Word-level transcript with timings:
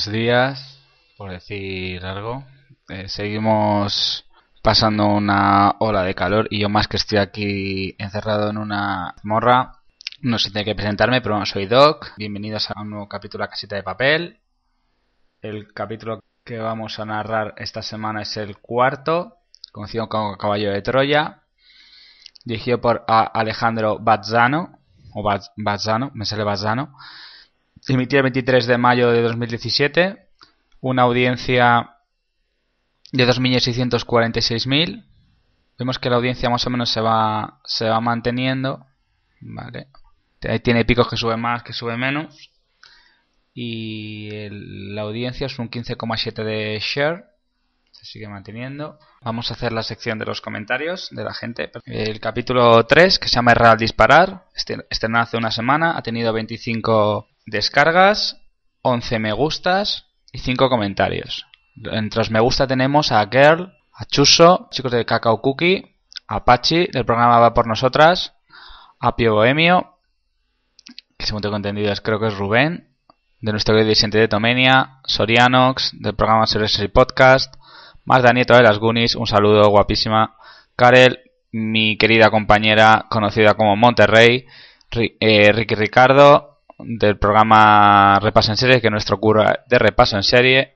buenos 0.00 0.18
días, 0.18 0.80
por 1.18 1.30
decir 1.30 2.02
algo. 2.06 2.42
Eh, 2.88 3.06
seguimos 3.10 4.24
pasando 4.62 5.06
una 5.08 5.74
ola 5.78 6.04
de 6.04 6.14
calor 6.14 6.48
y 6.50 6.60
yo 6.60 6.70
más 6.70 6.88
que 6.88 6.96
estoy 6.96 7.18
aquí 7.18 7.96
encerrado 7.98 8.48
en 8.48 8.56
una 8.56 9.14
morra. 9.24 9.82
No 10.22 10.38
sé 10.38 10.48
si 10.48 10.54
tengo 10.54 10.64
que 10.64 10.74
presentarme, 10.74 11.20
pero 11.20 11.44
soy 11.44 11.66
Doc. 11.66 12.12
Bienvenidos 12.16 12.70
a 12.70 12.80
un 12.80 12.88
nuevo 12.88 13.08
capítulo 13.10 13.44
de 13.44 13.50
Casita 13.50 13.76
de 13.76 13.82
Papel. 13.82 14.40
El 15.42 15.70
capítulo 15.74 16.20
que 16.44 16.56
vamos 16.56 16.98
a 16.98 17.04
narrar 17.04 17.52
esta 17.58 17.82
semana 17.82 18.22
es 18.22 18.34
el 18.38 18.56
cuarto, 18.56 19.36
conocido 19.70 20.08
como 20.08 20.38
Caballo 20.38 20.72
de 20.72 20.80
Troya, 20.80 21.42
dirigido 22.46 22.80
por 22.80 23.04
Alejandro 23.06 23.98
Bazzano, 23.98 24.78
o 25.12 25.22
Bazzano, 25.56 26.10
me 26.14 26.24
sale 26.24 26.44
Bazzano 26.44 26.94
emitido 27.88 28.18
el 28.18 28.24
23 28.24 28.66
de 28.66 28.78
mayo 28.78 29.10
de 29.10 29.22
2017, 29.22 30.28
una 30.80 31.02
audiencia 31.02 31.96
de 33.12 33.26
2.646.000. 33.26 35.04
Vemos 35.78 35.98
que 35.98 36.10
la 36.10 36.16
audiencia 36.16 36.50
más 36.50 36.66
o 36.66 36.70
menos 36.70 36.90
se 36.90 37.00
va, 37.00 37.60
se 37.64 37.88
va 37.88 38.00
manteniendo. 38.00 38.86
Vale. 39.40 39.88
Tiene 40.62 40.84
picos 40.84 41.08
que 41.08 41.16
sube 41.16 41.36
más, 41.36 41.62
que 41.62 41.72
sube 41.72 41.96
menos. 41.96 42.50
Y 43.54 44.30
la 44.50 45.02
audiencia 45.02 45.46
es 45.46 45.58
un 45.58 45.70
15,7 45.70 46.44
de 46.44 46.78
share. 46.80 47.24
Se 47.90 48.04
sigue 48.04 48.28
manteniendo. 48.28 48.98
Vamos 49.22 49.50
a 49.50 49.54
hacer 49.54 49.72
la 49.72 49.82
sección 49.82 50.18
de 50.18 50.24
los 50.24 50.40
comentarios 50.40 51.08
de 51.10 51.24
la 51.24 51.34
gente. 51.34 51.70
El 51.84 52.20
capítulo 52.20 52.86
3, 52.86 53.18
que 53.18 53.28
se 53.28 53.34
llama 53.34 53.54
Real 53.54 53.76
Disparar, 53.76 54.44
este, 54.54 54.78
estrenado 54.88 55.24
hace 55.24 55.36
una 55.36 55.50
semana, 55.50 55.96
ha 55.98 56.02
tenido 56.02 56.32
25 56.32 57.29
descargas, 57.50 58.40
11 58.82 59.18
me 59.18 59.32
gustas 59.32 60.06
y 60.32 60.38
5 60.38 60.68
comentarios. 60.68 61.46
Entre 61.76 62.18
los 62.18 62.30
me 62.30 62.40
gusta 62.40 62.66
tenemos 62.66 63.12
a 63.12 63.26
Girl, 63.30 63.72
a 63.92 64.04
Chuso, 64.06 64.68
chicos 64.70 64.92
de 64.92 65.04
Cacao 65.04 65.40
Cookie, 65.40 65.96
a 66.26 66.44
Pachi 66.44 66.86
del 66.86 67.04
programa 67.04 67.38
Va 67.38 67.54
por 67.54 67.66
Nosotras, 67.66 68.34
a 68.98 69.16
Pio 69.16 69.34
Bohemio, 69.34 69.96
que 71.18 71.26
según 71.26 71.42
tengo 71.42 71.56
entendido 71.56 71.92
creo 72.02 72.20
que 72.20 72.28
es 72.28 72.36
Rubén, 72.36 72.88
de 73.40 73.52
nuestro 73.52 73.74
querido 73.74 73.88
Vicente 73.88 74.18
de 74.18 74.28
Tomenia, 74.28 75.00
Sorianox, 75.04 75.92
del 75.98 76.14
programa 76.14 76.46
Series 76.46 76.78
Podcast, 76.92 77.54
más 78.04 78.22
Danieto 78.22 78.54
de 78.54 78.62
las 78.62 78.78
Goonies, 78.78 79.14
un 79.14 79.26
saludo 79.26 79.68
guapísima, 79.68 80.36
Karel, 80.76 81.20
mi 81.52 81.96
querida 81.96 82.30
compañera 82.30 83.06
conocida 83.10 83.54
como 83.54 83.76
Monterrey, 83.76 84.46
eh, 84.92 85.52
Ricky 85.52 85.74
Ricardo, 85.74 86.49
del 86.84 87.18
programa 87.18 88.18
Repaso 88.20 88.50
en 88.50 88.56
Serie, 88.56 88.80
que 88.80 88.88
es 88.88 88.90
nuestro 88.90 89.18
cura 89.18 89.64
de 89.66 89.78
Repaso 89.78 90.16
en 90.16 90.22
Serie. 90.22 90.74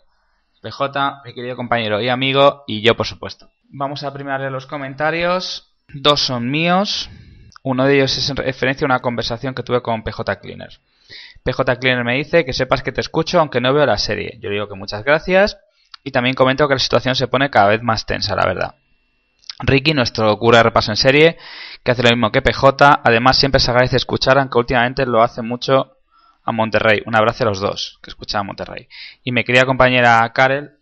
PJ, 0.63 1.23
mi 1.25 1.35
querido 1.35 1.57
compañero 1.57 2.01
y 2.01 2.09
amigo, 2.09 2.65
y 2.67 2.81
yo, 2.81 2.97
por 2.97 3.07
supuesto. 3.07 3.51
Vamos 3.69 4.03
a 4.03 4.13
primarle 4.13 4.51
los 4.51 4.67
comentarios. 4.67 5.75
Dos 5.93 6.21
son 6.21 6.51
míos. 6.51 7.11
Uno 7.63 7.87
de 7.87 7.97
ellos 7.97 8.17
es 8.17 8.31
en 8.31 8.37
referencia 8.37 8.85
a 8.85 8.87
una 8.87 9.01
conversación 9.01 9.55
que 9.55 9.63
tuve 9.63 9.83
con 9.83 10.03
PJ 10.03 10.41
Cleaner. 10.41 10.81
PJ 11.43 11.77
Cleaner 11.77 12.05
me 12.05 12.17
dice 12.17 12.45
que 12.45 12.53
sepas 12.53 12.83
que 12.83 12.93
te 12.93 13.01
escucho 13.01 13.41
aunque 13.41 13.61
no 13.61 13.75
veo 13.75 13.85
la 13.85 13.99
serie. 13.99 14.39
Yo 14.41 14.51
digo 14.51 14.69
que 14.69 14.75
muchas 14.75 15.05
gracias. 15.05 15.59
Y 16.03 16.11
también 16.11 16.35
comento 16.35 16.69
que 16.69 16.75
la 16.75 16.81
situación 16.81 17.15
se 17.15 17.29
pone 17.29 17.51
cada 17.51 17.69
vez 17.69 17.83
más 17.83 18.07
tensa, 18.07 18.35
la 18.35 18.47
verdad. 18.47 18.75
Ricky, 19.61 19.95
nuestro 19.95 20.37
cura 20.39 20.59
de 20.59 20.65
repaso 20.65 20.93
en 20.93 20.97
serie, 20.97 21.39
que 21.83 21.93
hace 21.93 22.03
lo 22.03 22.11
mismo 22.11 22.31
que 22.33 22.43
PJ. 22.43 23.01
Además, 23.05 23.39
siempre 23.39 23.61
se 23.61 23.71
agradece 23.71 23.97
escuchar, 23.97 24.39
aunque 24.39 24.59
últimamente 24.59 25.07
lo 25.07 25.23
hace 25.23 25.43
mucho 25.43 25.94
a 26.45 26.53
Monterrey. 26.53 27.03
Un 27.07 27.17
abrazo 27.17 27.45
a 27.45 27.49
los 27.49 27.61
dos, 27.61 27.99
que 28.03 28.11
escuchan 28.11 28.41
a 28.41 28.45
Monterrey. 28.45 28.89
Y 29.23 29.33
mi 29.33 29.45
querida 29.45 29.65
compañera 29.65 30.31
Karel, 30.33 30.73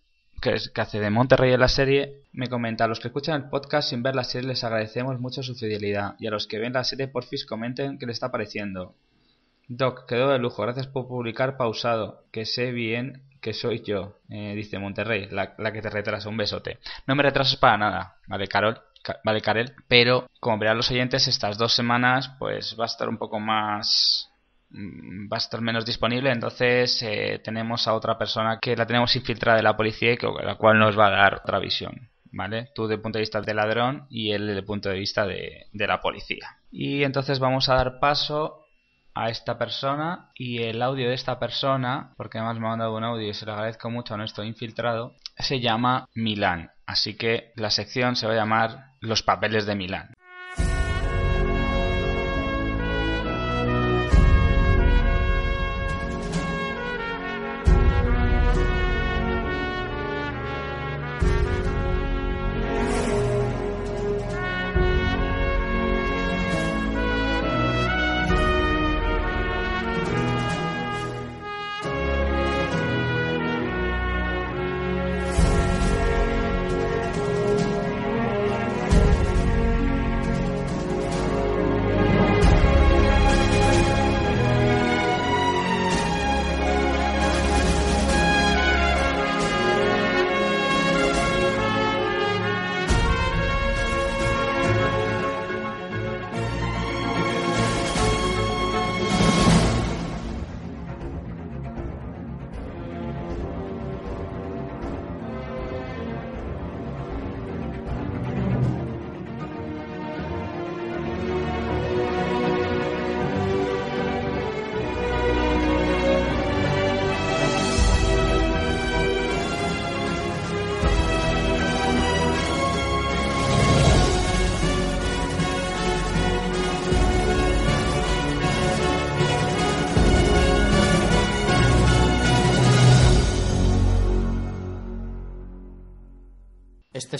que, 0.40 0.54
es, 0.54 0.70
que 0.70 0.80
hace 0.80 1.00
de 1.00 1.10
Monterrey 1.10 1.52
en 1.52 1.60
la 1.60 1.68
serie, 1.68 2.22
me 2.32 2.48
comenta, 2.48 2.84
a 2.84 2.88
los 2.88 3.00
que 3.00 3.08
escuchan 3.08 3.42
el 3.42 3.48
podcast 3.48 3.90
sin 3.90 4.02
ver 4.02 4.14
la 4.14 4.24
serie 4.24 4.48
les 4.48 4.64
agradecemos 4.64 5.18
mucho 5.20 5.42
su 5.42 5.54
fidelidad. 5.54 6.16
Y 6.18 6.26
a 6.26 6.30
los 6.30 6.46
que 6.46 6.58
ven 6.58 6.72
la 6.72 6.84
serie, 6.84 7.08
porfis, 7.08 7.46
comenten 7.46 7.98
qué 7.98 8.06
les 8.06 8.16
está 8.16 8.30
pareciendo. 8.30 8.94
Doc, 9.68 10.06
quedó 10.06 10.30
de 10.30 10.38
lujo, 10.38 10.62
gracias 10.62 10.86
por 10.86 11.06
publicar 11.06 11.56
pausado, 11.56 12.24
que 12.32 12.44
sé 12.44 12.72
bien 12.72 13.22
que 13.40 13.52
soy 13.54 13.82
yo, 13.82 14.18
eh, 14.28 14.54
dice 14.54 14.78
Monterrey, 14.78 15.28
la, 15.30 15.54
la, 15.58 15.72
que 15.72 15.82
te 15.82 15.90
retrasa, 15.90 16.28
un 16.28 16.36
besote. 16.36 16.78
No 17.06 17.16
me 17.16 17.24
retrasas 17.24 17.56
para 17.56 17.76
nada, 17.76 18.16
¿vale, 18.28 18.46
Carol? 18.46 18.80
vale, 19.24 19.40
Karel, 19.40 19.74
pero 19.88 20.28
como 20.40 20.58
verán 20.58 20.76
los 20.76 20.90
oyentes, 20.90 21.26
estas 21.26 21.58
dos 21.58 21.74
semanas 21.74 22.30
pues 22.38 22.76
va 22.78 22.84
a 22.84 22.86
estar 22.86 23.08
un 23.08 23.18
poco 23.18 23.40
más 23.40 24.30
va 24.74 25.36
a 25.36 25.38
estar 25.38 25.60
menos 25.60 25.84
disponible, 25.84 26.30
entonces 26.30 27.02
eh, 27.02 27.40
tenemos 27.44 27.86
a 27.86 27.94
otra 27.94 28.16
persona 28.18 28.58
que 28.60 28.76
la 28.76 28.86
tenemos 28.86 29.14
infiltrada 29.16 29.56
de 29.56 29.62
la 29.62 29.76
policía 29.76 30.12
y 30.12 30.16
que, 30.16 30.26
la 30.42 30.56
cual 30.56 30.78
nos 30.78 30.98
va 30.98 31.08
a 31.08 31.10
dar 31.10 31.34
otra 31.34 31.58
visión. 31.58 32.08
¿Vale? 32.34 32.70
Tú 32.74 32.84
desde 32.84 32.94
el 32.94 33.02
punto 33.02 33.18
de 33.18 33.22
vista 33.24 33.42
del 33.42 33.56
ladrón 33.56 34.06
y 34.08 34.32
él 34.32 34.46
desde 34.46 34.60
el 34.60 34.64
punto 34.64 34.88
de 34.88 34.98
vista 34.98 35.26
de, 35.26 35.66
de 35.70 35.86
la 35.86 36.00
policía. 36.00 36.56
Y 36.70 37.04
entonces 37.04 37.38
vamos 37.38 37.68
a 37.68 37.74
dar 37.74 38.00
paso 38.00 38.62
a 39.14 39.28
esta 39.28 39.58
persona 39.58 40.30
y 40.34 40.62
el 40.62 40.80
audio 40.80 41.08
de 41.08 41.14
esta 41.14 41.38
persona, 41.38 42.14
porque 42.16 42.38
además 42.38 42.58
me 42.58 42.66
ha 42.66 42.70
mandado 42.70 42.96
un 42.96 43.04
audio 43.04 43.28
y 43.28 43.34
se 43.34 43.44
lo 43.44 43.52
agradezco 43.52 43.90
mucho 43.90 44.14
a 44.14 44.16
nuestro 44.16 44.44
infiltrado, 44.44 45.14
se 45.36 45.60
llama 45.60 46.06
Milán. 46.14 46.70
Así 46.86 47.16
que 47.16 47.52
la 47.56 47.70
sección 47.70 48.16
se 48.16 48.26
va 48.26 48.32
a 48.32 48.36
llamar 48.36 48.92
Los 49.00 49.22
papeles 49.22 49.66
de 49.66 49.74
Milán. 49.74 50.14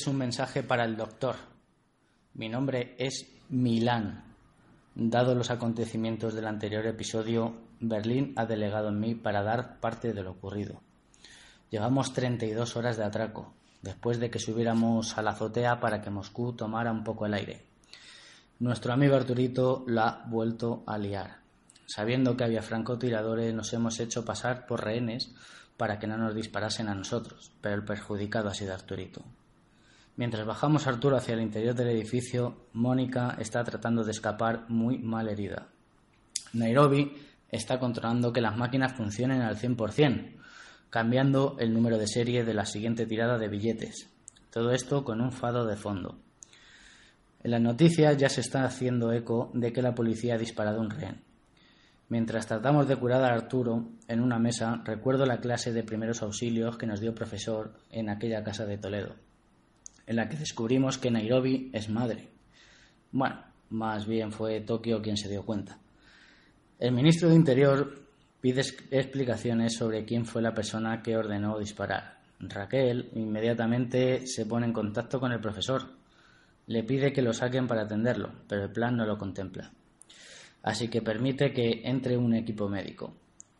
Es 0.03 0.09
un 0.09 0.19
mensaje 0.19 0.65
para 0.65 0.85
el 0.85 0.97
doctor. 0.97 1.37
Mi 2.35 2.49
nombre 2.49 2.97
es 2.99 3.25
Milán. 3.51 4.35
Dado 4.97 5.37
los 5.37 5.53
acontecimientos 5.53 6.35
del 6.35 6.49
anterior 6.49 6.85
episodio, 6.87 7.55
Berlín 7.79 8.33
ha 8.35 8.45
delegado 8.45 8.89
en 8.89 8.99
mí 8.99 9.15
para 9.15 9.45
dar 9.45 9.79
parte 9.79 10.13
de 10.13 10.25
lo 10.25 10.33
ocurrido. 10.33 10.83
Llevamos 11.71 12.13
32 12.15 12.77
horas 12.77 12.97
de 12.97 13.05
atraco, 13.05 13.55
después 13.81 14.19
de 14.19 14.29
que 14.29 14.41
subiéramos 14.41 15.17
a 15.17 15.23
la 15.23 15.31
azotea 15.31 15.79
para 15.79 16.01
que 16.01 16.11
Moscú 16.11 16.53
tomara 16.53 16.91
un 16.91 17.05
poco 17.05 17.27
el 17.27 17.35
aire. 17.35 17.65
Nuestro 18.59 18.93
amigo 18.93 19.15
Arturito 19.15 19.85
la 19.87 20.09
ha 20.09 20.27
vuelto 20.27 20.83
a 20.85 20.99
liar. 20.99 21.43
Sabiendo 21.87 22.37
que 22.37 22.43
había 22.43 22.63
francotiradores, 22.63 23.55
nos 23.55 23.73
hemos 23.73 24.01
hecho 24.01 24.25
pasar 24.25 24.67
por 24.67 24.83
rehenes 24.83 25.33
para 25.77 26.01
que 26.01 26.09
no 26.09 26.17
nos 26.19 26.35
disparasen 26.35 26.89
a 26.89 26.95
nosotros, 26.97 27.53
pero 27.61 27.77
el 27.77 27.85
perjudicado 27.85 28.49
ha 28.49 28.55
sido 28.55 28.75
Arturito. 28.75 29.23
Mientras 30.15 30.47
bajamos 30.47 30.87
Arturo 30.87 31.17
hacia 31.17 31.33
el 31.35 31.41
interior 31.41 31.75
del 31.75 31.89
edificio, 31.89 32.67
Mónica 32.75 33.35
está 33.39 33.65
tratando 33.65 34.05
de 34.05 34.11
escapar 34.11 34.67
muy 34.69 34.99
mal 34.99 35.27
herida. 35.29 35.69
Nairobi 36.53 37.17
está 37.51 37.79
controlando 37.79 38.31
que 38.31 38.43
las 38.43 38.55
máquinas 38.55 38.93
funcionen 38.93 39.41
al 39.41 39.57
100%, 39.57 40.37
cambiando 40.91 41.57
el 41.59 41.73
número 41.73 41.97
de 41.97 42.07
serie 42.07 42.45
de 42.45 42.53
la 42.53 42.67
siguiente 42.67 43.07
tirada 43.07 43.39
de 43.39 43.49
billetes. 43.49 44.11
Todo 44.51 44.73
esto 44.73 45.03
con 45.03 45.23
un 45.23 45.33
fado 45.33 45.65
de 45.67 45.77
fondo. 45.77 46.19
En 47.43 47.51
las 47.51 47.63
noticias 47.63 48.15
ya 48.19 48.29
se 48.29 48.43
está 48.43 48.65
haciendo 48.65 49.13
eco 49.13 49.51
de 49.55 49.73
que 49.73 49.81
la 49.81 49.95
policía 49.95 50.35
ha 50.35 50.39
disparado 50.39 50.83
un 50.83 50.91
rehén. 50.91 51.23
Mientras 52.11 52.47
tratamos 52.47 52.87
de 52.87 52.97
curar 52.97 53.25
a 53.25 53.33
Arturo 53.33 53.89
en 54.09 54.21
una 54.21 54.39
mesa, 54.39 54.83
recuerdo 54.85 55.25
la 55.25 55.41
clase 55.41 55.73
de 55.73 55.83
primeros 55.83 56.21
auxilios 56.21 56.77
que 56.77 56.87
nos 56.87 57.01
dio 57.01 57.09
el 57.09 57.17
profesor 57.17 57.73
en 57.91 58.11
aquella 58.11 58.45
casa 58.45 58.67
de 58.67 58.77
Toledo 58.77 59.32
en 60.07 60.17
la 60.17 60.29
que 60.29 60.37
descubrimos 60.37 60.99
que 60.99 61.11
Nairobi 61.11 61.71
es 61.73 61.89
madre. 61.89 62.29
Bueno, 63.11 63.43
más 63.71 64.07
bien 64.07 64.33
fue 64.33 64.61
Tokio 64.61 65.01
quien 65.01 65.17
se 65.17 65.29
dio 65.29 65.45
cuenta. 65.45 65.79
El 66.79 66.93
ministro 66.93 67.29
de 67.29 67.37
Interior 67.37 68.03
pide 68.41 68.63
explicaciones 68.91 69.77
sobre 69.77 70.05
quién 70.05 70.27
fue 70.27 70.43
la 70.43 70.53
persona 70.55 71.03
que 71.03 71.17
ordenó 71.17 71.59
disparar. 71.59 72.19
Raquel 72.41 73.11
inmediatamente 73.15 74.27
se 74.27 74.47
pone 74.47 74.67
en 74.67 74.73
contacto 74.73 75.21
con 75.21 75.31
el 75.31 75.41
profesor. 75.41 75.83
Le 76.67 76.83
pide 76.83 77.13
que 77.13 77.23
lo 77.23 77.33
saquen 77.33 77.69
para 77.69 77.83
atenderlo, 77.83 78.33
pero 78.49 78.65
el 78.65 78.73
plan 78.73 78.97
no 78.97 79.07
lo 79.07 79.17
contempla. 79.17 79.71
Así 80.63 80.89
que 80.89 81.03
permite 81.03 81.53
que 81.53 81.83
entre 81.85 82.17
un 82.17 82.35
equipo 82.35 82.69
médico. 82.69 83.15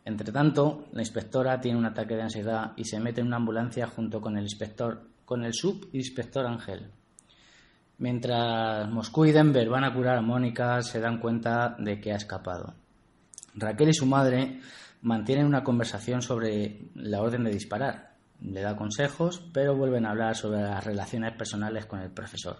Entre 0.05 0.31
tanto, 0.33 0.85
la 0.91 1.01
inspectora 1.01 1.61
tiene 1.61 1.77
un 1.77 1.85
ataque 1.85 2.15
de 2.15 2.23
ansiedad 2.23 2.73
y 2.75 2.83
se 2.83 2.99
mete 2.99 3.21
en 3.21 3.27
una 3.27 3.37
ambulancia 3.37 3.87
junto 3.87 4.19
con 4.19 4.37
el 4.37 4.43
inspector 4.43 5.12
con 5.25 5.43
el 5.43 5.53
subinspector 5.53 6.45
Ángel. 6.45 6.91
Mientras 7.97 8.89
Moscú 8.89 9.25
y 9.25 9.31
Denver 9.31 9.69
van 9.69 9.83
a 9.83 9.93
curar 9.93 10.17
a 10.17 10.21
Mónica, 10.21 10.81
se 10.81 10.99
dan 10.99 11.19
cuenta 11.19 11.75
de 11.79 11.99
que 12.01 12.11
ha 12.11 12.17
escapado. 12.17 12.73
Raquel 13.55 13.89
y 13.89 13.93
su 13.93 14.05
madre 14.05 14.59
mantienen 15.01 15.45
una 15.45 15.63
conversación 15.63 16.21
sobre 16.21 16.89
la 16.95 17.21
orden 17.21 17.43
de 17.43 17.51
disparar. 17.51 18.15
Le 18.41 18.61
da 18.61 18.75
consejos, 18.75 19.47
pero 19.53 19.75
vuelven 19.75 20.05
a 20.05 20.11
hablar 20.11 20.35
sobre 20.35 20.61
las 20.61 20.83
relaciones 20.83 21.33
personales 21.37 21.85
con 21.85 21.99
el 21.99 22.11
profesor. 22.11 22.57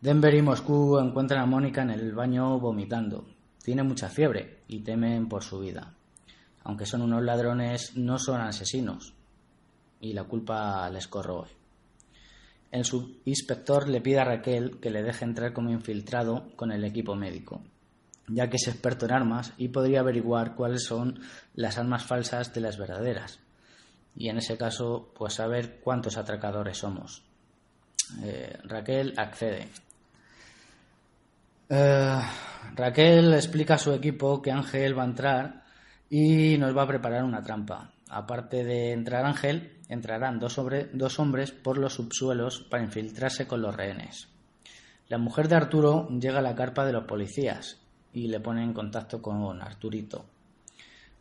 Denver 0.00 0.34
y 0.34 0.42
Moscú 0.42 0.98
encuentran 0.98 1.42
a 1.42 1.46
Mónica 1.46 1.82
en 1.82 1.90
el 1.90 2.12
baño 2.12 2.58
vomitando. 2.58 3.26
Tiene 3.62 3.82
mucha 3.82 4.08
fiebre 4.08 4.62
y 4.68 4.80
temen 4.80 5.28
por 5.28 5.42
su 5.42 5.60
vida. 5.60 5.92
Aunque 6.64 6.86
son 6.86 7.02
unos 7.02 7.22
ladrones, 7.22 7.96
no 7.96 8.18
son 8.18 8.40
asesinos 8.40 9.15
y 10.00 10.12
la 10.12 10.24
culpa 10.24 10.88
les 10.90 11.06
corroe. 11.08 11.48
El 12.70 12.84
subinspector 12.84 13.88
le 13.88 14.00
pide 14.00 14.20
a 14.20 14.24
Raquel 14.24 14.78
que 14.80 14.90
le 14.90 15.02
deje 15.02 15.24
entrar 15.24 15.52
como 15.52 15.70
infiltrado 15.70 16.48
con 16.56 16.72
el 16.72 16.84
equipo 16.84 17.14
médico, 17.14 17.62
ya 18.28 18.48
que 18.48 18.56
es 18.56 18.68
experto 18.68 19.06
en 19.06 19.12
armas 19.12 19.52
y 19.56 19.68
podría 19.68 20.00
averiguar 20.00 20.54
cuáles 20.54 20.84
son 20.84 21.20
las 21.54 21.78
armas 21.78 22.04
falsas 22.04 22.52
de 22.52 22.60
las 22.60 22.76
verdaderas. 22.76 23.38
Y 24.16 24.28
en 24.28 24.38
ese 24.38 24.56
caso, 24.56 25.12
pues 25.16 25.34
saber 25.34 25.80
cuántos 25.80 26.16
atracadores 26.16 26.78
somos. 26.78 27.22
Eh, 28.22 28.58
Raquel 28.64 29.14
accede. 29.16 29.68
Eh, 31.68 32.20
Raquel 32.74 33.34
explica 33.34 33.74
a 33.74 33.78
su 33.78 33.92
equipo 33.92 34.40
que 34.40 34.52
Ángel 34.52 34.98
va 34.98 35.02
a 35.02 35.06
entrar 35.06 35.64
y 36.08 36.56
nos 36.58 36.76
va 36.76 36.82
a 36.82 36.88
preparar 36.88 37.24
una 37.24 37.42
trampa. 37.42 37.90
Aparte 38.08 38.64
de 38.64 38.92
entrar 38.92 39.24
Ángel, 39.26 39.75
entrarán 39.88 40.38
dos, 40.38 40.58
hombres 40.58 41.52
por 41.52 41.78
los 41.78 41.94
subsuelos 41.94 42.60
para 42.60 42.84
infiltrarse 42.84 43.46
con 43.46 43.62
los 43.62 43.76
rehenes. 43.76 44.28
La 45.08 45.18
mujer 45.18 45.48
de 45.48 45.56
Arturo 45.56 46.08
llega 46.08 46.40
a 46.40 46.42
la 46.42 46.54
carpa 46.54 46.84
de 46.84 46.92
los 46.92 47.04
policías 47.04 47.80
y 48.12 48.28
le 48.28 48.40
pone 48.40 48.62
en 48.62 48.72
contacto 48.72 49.22
con 49.22 49.62
Arturito. 49.62 50.26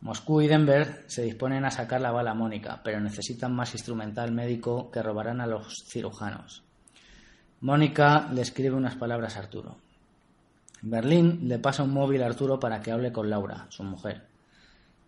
Moscú 0.02 0.42
y 0.42 0.48
Denver 0.48 1.04
se 1.08 1.24
disponen 1.24 1.66
a 1.66 1.72
sacar 1.72 2.02
la 2.02 2.12
bala 2.12 2.34
Mónica, 2.34 2.82
pero 2.84 3.00
necesitan 3.00 3.56
más 3.56 3.74
instrumental 3.74 4.32
médico 4.32 4.92
que 4.92 5.02
robarán 5.02 5.42
a 5.42 5.48
los 5.48 5.84
cirujanos. 5.88 6.64
Mónica 7.62 8.30
le 8.32 8.42
escribe 8.42 8.76
unas 8.76 8.96
palabras 8.96 9.36
a 9.36 9.40
Arturo. 9.40 9.78
Berlín 10.82 11.48
le 11.48 11.58
pasa 11.58 11.84
un 11.84 11.94
móvil 11.94 12.22
a 12.22 12.28
Arturo 12.28 12.60
para 12.60 12.80
que 12.82 12.92
hable 12.92 13.12
con 13.12 13.30
Laura, 13.30 13.66
su 13.70 13.84
mujer. 13.84 14.28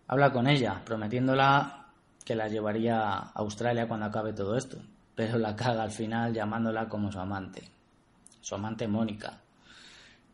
Habla 0.08 0.32
con 0.32 0.48
ella, 0.48 0.82
prometiéndola 0.84 1.77
que 2.28 2.36
la 2.36 2.46
llevaría 2.46 3.00
a 3.00 3.32
Australia 3.36 3.88
cuando 3.88 4.04
acabe 4.04 4.34
todo 4.34 4.54
esto, 4.54 4.76
pero 5.14 5.38
la 5.38 5.56
caga 5.56 5.82
al 5.82 5.90
final 5.90 6.34
llamándola 6.34 6.86
como 6.86 7.10
su 7.10 7.18
amante, 7.18 7.62
su 8.42 8.54
amante 8.54 8.86
Mónica. 8.86 9.40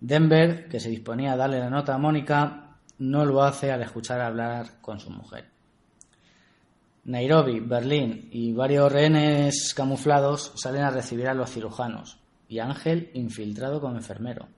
Denver, 0.01 0.69
que 0.69 0.81
se 0.81 0.89
disponía 0.89 1.35
a 1.35 1.37
darle 1.37 1.61
la 1.61 1.71
nota 1.71 1.95
a 1.95 1.99
Mónica, 1.99 2.79
no 2.99 3.25
lo 3.25 3.45
hace 3.45 3.71
al 3.71 3.83
escuchar 3.83 4.21
hablar 4.21 4.81
con 4.81 4.99
su 4.99 5.09
mujer. 5.09 5.49
Nairobi, 7.05 7.61
Berlín 7.61 8.29
y 8.33 8.53
varios 8.53 8.91
rehenes 8.91 9.73
camuflados 9.73 10.51
salen 10.57 10.83
a 10.83 10.91
recibir 10.91 11.29
a 11.29 11.35
los 11.35 11.53
cirujanos 11.53 12.19
y 12.49 12.59
Ángel 12.59 13.13
infiltrado 13.15 13.81
como 13.81 13.95
enfermero. 13.95 14.49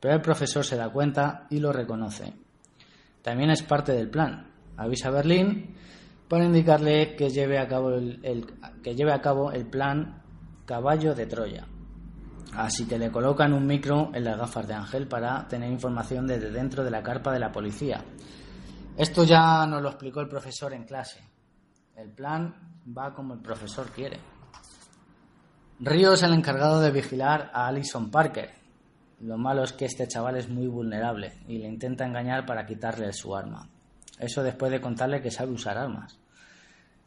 Pero 0.00 0.16
el 0.16 0.20
profesor 0.20 0.62
se 0.66 0.76
da 0.76 0.90
cuenta 0.90 1.46
y 1.48 1.60
lo 1.60 1.72
reconoce. 1.72 2.34
También 3.22 3.48
es 3.48 3.62
parte 3.62 3.92
del 3.92 4.10
plan, 4.10 4.48
avisa 4.76 5.08
a 5.08 5.12
Berlín 5.12 5.76
para 6.28 6.44
indicarle 6.44 7.16
que 7.16 7.30
lleve 7.30 7.58
a 7.58 7.68
cabo 7.68 7.90
el, 7.90 8.46
que 8.82 8.94
lleve 8.94 9.12
a 9.12 9.20
cabo 9.20 9.52
el 9.52 9.66
plan 9.66 10.22
Caballo 10.64 11.14
de 11.14 11.26
Troya. 11.26 11.66
Así 12.56 12.86
que 12.86 12.98
le 12.98 13.10
colocan 13.10 13.52
un 13.52 13.66
micro 13.66 14.10
en 14.14 14.24
las 14.24 14.38
gafas 14.38 14.66
de 14.66 14.74
Ángel 14.74 15.08
para 15.08 15.46
tener 15.48 15.70
información 15.70 16.26
desde 16.26 16.50
dentro 16.50 16.84
de 16.84 16.90
la 16.90 17.02
carpa 17.02 17.32
de 17.32 17.40
la 17.40 17.50
policía. 17.50 18.04
Esto 18.96 19.24
ya 19.24 19.66
nos 19.66 19.82
lo 19.82 19.88
explicó 19.88 20.20
el 20.20 20.28
profesor 20.28 20.72
en 20.72 20.84
clase. 20.84 21.20
El 21.96 22.10
plan 22.10 22.54
va 22.96 23.12
como 23.12 23.34
el 23.34 23.40
profesor 23.40 23.90
quiere. 23.90 24.20
Río 25.80 26.12
es 26.12 26.22
el 26.22 26.32
encargado 26.32 26.80
de 26.80 26.92
vigilar 26.92 27.50
a 27.52 27.66
Alison 27.66 28.10
Parker. 28.10 28.50
Lo 29.20 29.36
malo 29.36 29.64
es 29.64 29.72
que 29.72 29.86
este 29.86 30.06
chaval 30.06 30.36
es 30.36 30.48
muy 30.48 30.68
vulnerable 30.68 31.32
y 31.48 31.58
le 31.58 31.66
intenta 31.66 32.06
engañar 32.06 32.46
para 32.46 32.64
quitarle 32.64 33.12
su 33.12 33.34
arma. 33.34 33.68
Eso 34.18 34.42
después 34.42 34.70
de 34.70 34.80
contarle 34.80 35.20
que 35.20 35.30
sabe 35.30 35.52
usar 35.52 35.78
armas. 35.78 36.18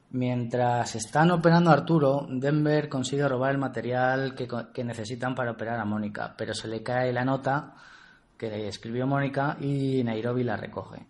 Mientras 0.10 0.96
están 0.96 1.32
operando 1.32 1.70
a 1.70 1.74
Arturo, 1.74 2.26
Denver 2.30 2.88
consigue 2.88 3.28
robar 3.28 3.52
el 3.52 3.58
material 3.58 4.36
que, 4.36 4.84
necesitan 4.84 5.36
para 5.36 5.52
operar 5.52 5.80
a 5.80 5.86
Mónica, 5.86 6.34
pero 6.38 6.54
se 6.54 6.70
le 6.70 6.82
cae 6.82 7.12
la 7.12 7.26
nota 7.26 7.76
que 8.38 8.68
escribió 8.68 9.06
Mónica 9.06 9.58
y 9.60 10.04
Nairobi 10.04 10.44
la 10.44 10.56
recoge. 10.56 11.06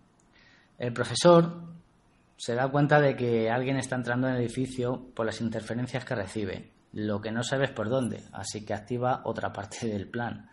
El 0.80 0.94
profesor 0.94 1.62
se 2.36 2.56
da 2.56 2.70
cuenta 2.70 3.00
de 3.00 3.16
que 3.16 3.52
alguien 3.52 3.78
está 3.78 3.96
entrando 3.96 4.28
en 4.28 4.36
el 4.36 4.42
edificio 4.42 5.12
por 5.14 5.26
las 5.26 5.42
interferencias 5.42 6.04
que 6.04 6.16
recibe. 6.16 6.72
Lo 6.94 7.22
que 7.22 7.32
no 7.32 7.44
sabe 7.44 7.66
es 7.66 7.72
por 7.72 7.90
dónde, 7.90 8.24
así 8.34 8.66
que 8.66 8.74
activa 8.74 9.22
otra 9.26 9.54
parte 9.54 9.88
del 9.88 10.08
plan. 10.08 10.50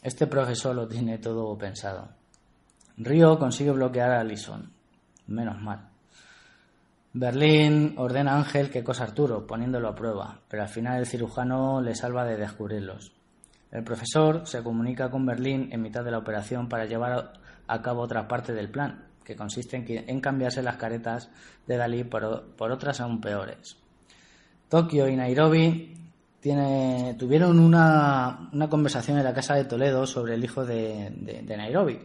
Este 0.00 0.28
profesor 0.28 0.76
lo 0.76 0.86
tiene 0.86 1.18
todo 1.18 1.58
pensado. 1.58 2.17
Río 2.98 3.38
consigue 3.38 3.70
bloquear 3.70 4.10
a 4.10 4.20
Alison. 4.20 4.72
Menos 5.28 5.60
mal. 5.60 5.88
Berlín 7.12 7.94
ordena 7.96 8.32
a 8.32 8.38
Ángel 8.38 8.70
que 8.70 8.82
cosa 8.82 9.04
Arturo, 9.04 9.46
poniéndolo 9.46 9.88
a 9.88 9.94
prueba, 9.94 10.40
pero 10.48 10.62
al 10.62 10.68
final 10.68 10.98
el 10.98 11.06
cirujano 11.06 11.80
le 11.80 11.94
salva 11.94 12.24
de 12.24 12.36
descubrirlos. 12.36 13.12
El 13.70 13.84
profesor 13.84 14.46
se 14.46 14.62
comunica 14.62 15.10
con 15.10 15.24
Berlín 15.24 15.68
en 15.70 15.80
mitad 15.80 16.04
de 16.04 16.10
la 16.10 16.18
operación 16.18 16.68
para 16.68 16.86
llevar 16.86 17.34
a 17.66 17.82
cabo 17.82 18.02
otra 18.02 18.26
parte 18.26 18.52
del 18.52 18.68
plan, 18.68 19.04
que 19.24 19.36
consiste 19.36 19.76
en, 19.76 20.20
cambiarse 20.20 20.62
las 20.62 20.76
caretas 20.76 21.30
de 21.66 21.76
Dalí 21.76 22.02
por, 22.02 22.24
otras 22.58 23.00
aún 23.00 23.20
peores. 23.20 23.76
Tokio 24.68 25.08
y 25.08 25.14
Nairobi 25.14 25.94
tuvieron 27.16 27.60
una, 27.60 28.50
conversación 28.68 29.18
en 29.18 29.24
la 29.24 29.34
casa 29.34 29.54
de 29.54 29.66
Toledo 29.66 30.04
sobre 30.04 30.34
el 30.34 30.44
hijo 30.44 30.64
de 30.64 31.44
Nairobi 31.56 31.98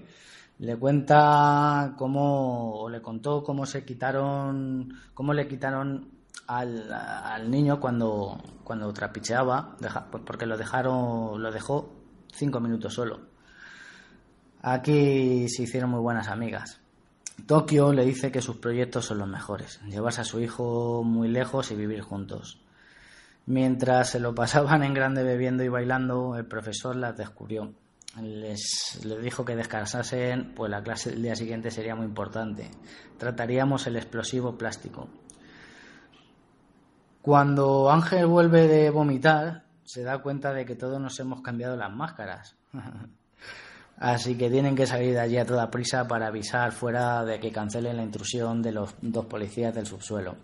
le 0.63 0.77
cuenta 0.77 1.93
cómo, 1.97 2.87
le 2.89 3.01
contó 3.01 3.43
cómo 3.43 3.65
se 3.65 3.83
quitaron, 3.83 4.93
cómo 5.13 5.33
le 5.33 5.45
quitaron 5.45 6.07
al, 6.47 7.51
niño 7.51 7.81
cuando, 7.81 8.41
cuando 8.63 8.93
trapicheaba, 8.93 9.75
porque 10.25 10.45
lo 10.45 10.57
dejaron, 10.57 11.43
lo 11.43 11.51
dejó 11.51 11.93
cinco 12.31 12.61
minutos 12.61 12.93
solo. 12.93 13.19
Aquí 14.61 15.49
se 15.49 15.63
hicieron 15.63 15.89
muy 15.89 15.99
buenas 15.99 16.29
amigas. 16.29 16.79
Tokio 17.45 17.91
le 17.91 18.05
dice 18.05 18.31
que 18.31 18.41
sus 18.41 18.55
proyectos 18.55 19.03
son 19.03 19.17
los 19.17 19.27
mejores, 19.27 19.81
llevarse 19.81 20.21
a 20.21 20.23
su 20.23 20.39
hijo 20.39 21.03
muy 21.03 21.27
lejos 21.27 21.71
y 21.71 21.75
vivir 21.75 21.99
juntos. 21.99 22.61
Mientras 23.47 24.11
se 24.11 24.21
lo 24.21 24.33
pasaban 24.33 24.81
en 24.83 24.93
grande 24.93 25.23
bebiendo 25.23 25.61
y 25.61 25.67
bailando, 25.67 26.37
el 26.37 26.45
profesor 26.45 26.95
las 26.95 27.17
descubrió. 27.17 27.73
Les, 28.21 29.03
les, 29.03 29.21
dijo 29.21 29.43
que 29.43 29.55
descansasen, 29.55 30.53
pues 30.53 30.69
la 30.69 30.83
clase 30.83 31.09
del 31.09 31.23
día 31.23 31.35
siguiente 31.35 31.71
sería 31.71 31.95
muy 31.95 32.05
importante. 32.05 32.69
Trataríamos 33.17 33.87
el 33.87 33.95
explosivo 33.95 34.55
plástico. 34.57 35.09
Cuando 37.23 37.89
Ángel 37.89 38.27
vuelve 38.27 38.67
de 38.67 38.89
vomitar, 38.89 39.63
se 39.83 40.03
da 40.03 40.21
cuenta 40.21 40.53
de 40.53 40.65
que 40.65 40.75
todos 40.75 40.99
nos 40.99 41.19
hemos 41.19 41.41
cambiado 41.41 41.75
las 41.75 41.91
máscaras. 41.91 42.55
Así 43.97 44.35
que 44.37 44.49
tienen 44.49 44.75
que 44.75 44.87
salir 44.87 45.13
de 45.13 45.19
allí 45.19 45.37
a 45.37 45.45
toda 45.45 45.71
prisa 45.71 46.07
para 46.07 46.27
avisar 46.27 46.71
fuera 46.71 47.23
de 47.23 47.39
que 47.39 47.51
cancelen 47.51 47.97
la 47.97 48.03
intrusión 48.03 48.61
de 48.61 48.71
los 48.71 48.95
dos 49.01 49.25
policías 49.25 49.73
del 49.73 49.85
subsuelo. 49.85 50.35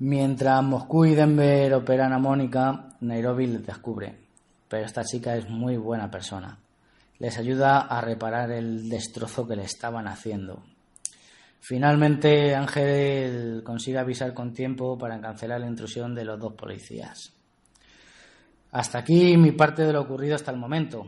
Mientras 0.00 0.62
Moscú 0.62 1.04
y 1.04 1.14
Denver 1.14 1.72
operan 1.74 2.12
a 2.12 2.18
Mónica, 2.18 2.96
Nairobi 3.00 3.46
les 3.46 3.66
descubre. 3.66 4.29
Pero 4.70 4.86
esta 4.86 5.02
chica 5.02 5.34
es 5.34 5.50
muy 5.50 5.76
buena 5.76 6.08
persona. 6.08 6.56
Les 7.18 7.36
ayuda 7.36 7.80
a 7.80 8.00
reparar 8.00 8.52
el 8.52 8.88
destrozo 8.88 9.46
que 9.46 9.56
le 9.56 9.64
estaban 9.64 10.06
haciendo. 10.06 10.62
Finalmente, 11.58 12.54
Ángel 12.54 13.62
consigue 13.64 13.98
avisar 13.98 14.32
con 14.32 14.54
tiempo 14.54 14.96
para 14.96 15.20
cancelar 15.20 15.60
la 15.60 15.66
intrusión 15.66 16.14
de 16.14 16.24
los 16.24 16.38
dos 16.38 16.54
policías. 16.54 17.32
Hasta 18.70 19.00
aquí 19.00 19.36
mi 19.36 19.50
parte 19.50 19.82
de 19.82 19.92
lo 19.92 20.02
ocurrido 20.02 20.36
hasta 20.36 20.52
el 20.52 20.56
momento. 20.56 21.04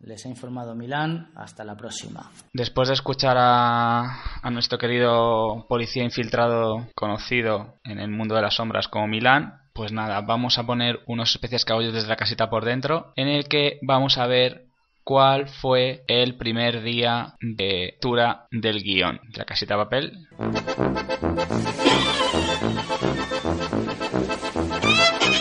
Les 0.00 0.26
ha 0.26 0.28
informado 0.28 0.74
Milán. 0.74 1.30
Hasta 1.36 1.62
la 1.62 1.76
próxima. 1.76 2.28
Después 2.52 2.88
de 2.88 2.94
escuchar 2.94 3.36
a, 3.38 4.40
a, 4.42 4.50
nuestro 4.50 4.78
querido 4.78 5.64
policía 5.68 6.02
infiltrado 6.02 6.88
conocido 6.96 7.78
en 7.84 8.00
el 8.00 8.10
mundo 8.10 8.34
de 8.34 8.42
las 8.42 8.54
sombras 8.54 8.88
como 8.88 9.06
Milán, 9.06 9.59
pues 9.72 9.92
nada, 9.92 10.20
vamos 10.20 10.58
a 10.58 10.64
poner 10.64 11.00
unos 11.06 11.30
especies 11.30 11.64
cabullos 11.64 11.94
desde 11.94 12.08
la 12.08 12.16
casita 12.16 12.50
por 12.50 12.64
dentro, 12.64 13.12
en 13.16 13.28
el 13.28 13.48
que 13.48 13.78
vamos 13.82 14.18
a 14.18 14.26
ver 14.26 14.66
cuál 15.04 15.48
fue 15.48 16.04
el 16.06 16.36
primer 16.36 16.82
día 16.82 17.34
de 17.40 17.86
lectura 17.86 18.46
del 18.50 18.82
guion. 18.82 19.20
La 19.34 19.44
casita 19.44 19.74
de 19.74 19.84
papel. 19.84 20.28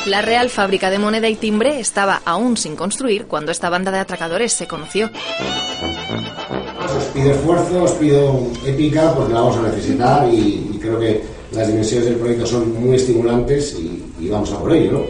La 0.05 0.21
Real 0.23 0.49
Fábrica 0.49 0.89
de 0.89 0.97
Moneda 0.97 1.29
y 1.29 1.35
Timbre 1.35 1.79
estaba 1.79 2.21
aún 2.25 2.57
sin 2.57 2.75
construir 2.75 3.27
cuando 3.27 3.51
esta 3.51 3.69
banda 3.69 3.91
de 3.91 3.99
atracadores 3.99 4.53
se 4.53 4.67
conoció. 4.67 5.11
Os 6.97 7.03
pido 7.13 7.31
esfuerzo, 7.31 7.83
os 7.83 7.91
pido 7.91 8.47
épica 8.65 9.13
porque 9.13 9.33
la 9.33 9.41
vamos 9.41 9.57
a 9.57 9.63
necesitar 9.63 10.27
y, 10.33 10.79
creo 10.81 10.99
que 10.99 11.21
las 11.51 11.67
dimensiones 11.67 12.05
del 12.07 12.15
proyecto 12.15 12.47
son 12.47 12.73
muy 12.81 12.95
estimulantes 12.95 13.77
y, 13.79 13.88
y 14.29 14.31
vamos 14.31 14.53
a 14.53 14.59
por 14.59 14.71
ello, 14.71 14.91
¿no? 14.91 15.01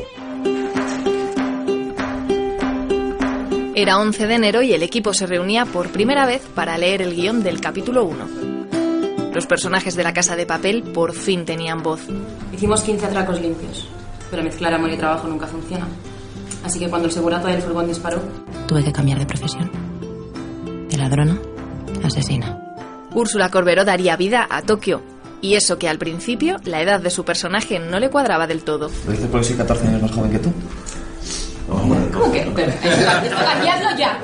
Era 3.76 4.00
11 4.00 4.28
de 4.28 4.36
enero 4.36 4.62
y 4.62 4.74
el 4.74 4.84
equipo 4.84 5.14
se 5.14 5.28
reunía 5.28 5.66
por 5.66 5.90
primera 5.90 6.26
vez 6.26 6.42
para 6.56 6.78
leer 6.78 7.02
el 7.02 7.16
guion 7.16 7.44
del 7.44 7.60
capítulo 7.62 8.06
1. 8.06 9.34
Los 9.34 9.46
personajes 9.46 9.96
de 9.96 10.04
la 10.04 10.14
casa 10.14 10.36
de 10.36 10.46
papel 10.46 10.84
por 10.84 11.14
fin 11.14 11.46
tenían 11.46 11.84
voz. 11.84 12.02
Hicimos 12.54 12.82
15 12.82 13.06
atracos 13.06 13.42
limpios, 13.42 13.88
pero 14.32 14.44
mezclar 14.44 14.74
amor 14.74 14.92
y 14.92 14.98
trabajo 14.98 15.28
nunca 15.28 15.48
funciona. 15.48 15.88
Así 16.64 16.80
que 16.80 16.90
cuando 16.90 17.08
el 17.08 17.14
segurato 17.14 17.48
del 17.48 17.62
furgón 17.62 17.88
disparó, 17.88 18.22
tuve 18.68 18.84
que 18.84 18.92
cambiar 18.92 19.20
de 19.20 19.26
profesión. 19.26 19.70
De 20.90 20.98
ladrona 20.98 21.40
a 22.04 22.08
asesina. 22.08 22.58
Úrsula 23.14 23.50
Corberó 23.50 23.86
daría 23.86 24.18
vida 24.18 24.48
a 24.50 24.62
Tokio, 24.62 25.02
y 25.42 25.56
eso 25.56 25.78
que 25.78 25.90
al 25.90 25.98
principio 25.98 26.58
la 26.64 26.82
edad 26.82 27.00
de 27.00 27.10
su 27.10 27.26
personaje 27.26 27.80
no 27.80 28.00
le 28.00 28.10
cuadraba 28.10 28.48
del 28.48 28.64
todo. 28.64 28.90
¿Lo 29.06 29.12
dices 29.12 29.28
porque 29.32 29.48
soy 29.48 29.58
14 29.58 29.88
años 29.88 30.02
más 30.02 30.12
joven 30.12 30.32
que 30.32 30.40
tú? 30.40 30.54
¿Cómo 31.68 32.32
que? 32.32 32.44
¡Cambiadlo 32.44 33.98
ya! 33.98 34.20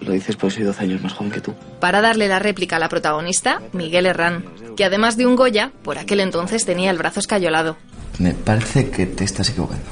Lo 0.00 0.12
dices 0.12 0.36
porque 0.36 0.56
soy 0.56 0.64
12 0.64 0.84
años 0.84 1.02
más 1.02 1.12
joven 1.14 1.32
que 1.32 1.40
tú. 1.40 1.54
Para 1.80 2.00
darle 2.00 2.28
la 2.28 2.38
réplica 2.38 2.76
a 2.76 2.78
la 2.78 2.88
protagonista, 2.88 3.60
Miguel 3.72 4.06
Herrán, 4.06 4.44
que 4.76 4.84
además 4.84 5.16
de 5.16 5.26
un 5.26 5.36
Goya, 5.36 5.72
por 5.82 5.98
aquel 5.98 6.20
entonces 6.20 6.64
tenía 6.64 6.90
el 6.90 6.98
brazo 6.98 7.20
escayolado. 7.20 7.76
Me 8.18 8.32
parece 8.32 8.90
que 8.90 9.06
te 9.06 9.24
estás 9.24 9.48
equivocando. 9.50 9.84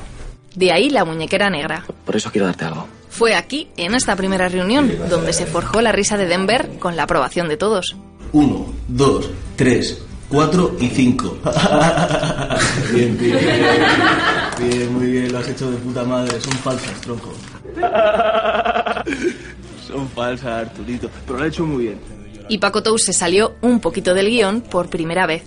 De 0.55 0.73
ahí 0.73 0.91
la 0.91 1.05
muñequera 1.05 1.51
negra. 1.51 1.85
Por 2.05 2.17
eso 2.17 2.31
quiero 2.31 2.47
darte 2.47 2.65
algo. 2.65 2.87
Fue 3.09 3.35
aquí, 3.35 3.69
en 3.77 3.95
esta 3.95 4.17
primera 4.17 4.49
reunión, 4.49 4.93
donde 5.09 5.33
se 5.33 5.47
forjó 5.47 5.81
la 5.81 5.93
risa 5.93 6.17
de 6.17 6.27
Denver 6.27 6.79
con 6.79 6.97
la 6.97 7.05
aprobación 7.05 7.49
de 7.49 7.57
todos. 7.57 7.97
Uno, 8.35 8.67
dos, 8.89 9.31
tres, 9.55 10.03
4 10.29 10.77
y 10.81 10.89
5. 10.89 11.39
bien, 12.93 13.17
bien, 13.17 13.39
bien, 14.59 14.93
muy 14.93 15.07
bien, 15.07 15.33
lo 15.33 15.39
has 15.39 15.49
hecho 15.49 15.71
de 15.71 15.77
puta 15.77 16.03
madre. 16.03 16.41
Son 16.41 16.53
falsas, 16.55 17.01
tronco. 17.01 17.33
Son 19.87 20.09
falsas, 20.09 20.67
Arturito, 20.67 21.09
pero 21.25 21.39
lo 21.39 21.45
has 21.45 21.51
hecho 21.51 21.65
muy 21.65 21.85
bien. 21.85 22.01
Y 22.49 22.59
Paco 22.59 22.83
Tous 22.83 23.05
se 23.05 23.13
salió 23.13 23.55
un 23.61 23.79
poquito 23.79 24.15
del 24.15 24.29
guion 24.29 24.63
por 24.63 24.89
primera 24.89 25.27
vez. 25.27 25.45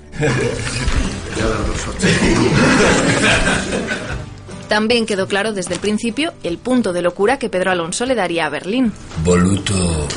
También 4.69 5.05
quedó 5.05 5.27
claro 5.27 5.51
desde 5.51 5.73
el 5.73 5.81
principio 5.81 6.33
el 6.43 6.57
punto 6.57 6.93
de 6.93 7.01
locura 7.01 7.37
que 7.37 7.49
Pedro 7.49 7.71
Alonso 7.71 8.05
le 8.05 8.15
daría 8.15 8.45
a 8.45 8.49
Berlín. 8.49 8.93
Voluto 9.25 10.07